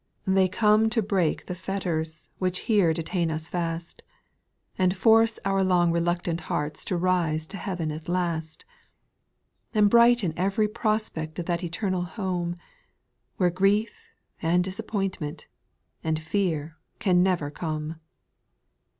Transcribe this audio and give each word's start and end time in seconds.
356. 0.25 0.33
8P1RITUA 0.33 0.33
L 0.33 0.49
SONGS, 0.49 0.53
5. 0.57 0.57
They 0.57 0.57
come 0.57 0.89
to 0.89 1.07
break 1.07 1.45
the 1.45 1.55
fetters, 1.55 2.29
which 2.39 2.59
here 2.61 2.91
detain 2.93 3.29
us 3.29 3.49
fast, 3.49 4.03
And 4.79 4.97
force 4.97 5.39
our 5.45 5.63
long 5.63 5.91
reluctant 5.91 6.41
hearts 6.49 6.83
to 6.85 6.97
rise 6.97 7.45
to 7.45 7.57
heaven 7.57 7.91
at 7.91 8.09
last, 8.09 8.65
And 9.75 9.91
brighten 9.91 10.33
ev'ry 10.35 10.67
prospect 10.69 11.37
of 11.37 11.45
that 11.45 11.63
eternal 11.63 12.01
home. 12.05 12.55
Where 13.37 13.51
grief, 13.51 14.07
and 14.41 14.63
disappointment, 14.63 15.45
and 16.03 16.19
fear 16.19 16.77
can 16.97 17.21
never 17.21 17.51
come. 17.51 17.97